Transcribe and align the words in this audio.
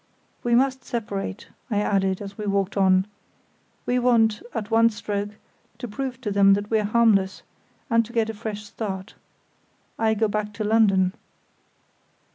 "We 0.43 0.55
must 0.55 0.83
separate," 0.83 1.49
I 1.69 1.77
added, 1.79 2.23
as 2.23 2.35
we 2.35 2.47
walked 2.47 2.75
on. 2.75 3.05
"We 3.85 3.99
want, 3.99 4.41
at 4.51 4.71
one 4.71 4.89
stroke, 4.89 5.33
to 5.77 5.87
prove 5.87 6.19
to 6.21 6.31
them 6.31 6.55
that 6.55 6.71
we're 6.71 6.85
harmless, 6.85 7.43
and 7.87 8.03
to 8.05 8.11
get 8.13 8.27
a 8.27 8.33
fresh 8.33 8.65
start. 8.65 9.13
I 9.99 10.15
go 10.15 10.27
back 10.27 10.53
to 10.53 10.63
London." 10.63 11.13